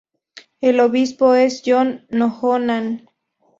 [0.61, 3.07] El obispo es John Noonan.